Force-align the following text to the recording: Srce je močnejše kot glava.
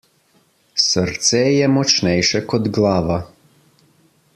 Srce 0.83 1.41
je 1.57 1.69
močnejše 1.75 2.43
kot 2.53 2.73
glava. 2.79 3.23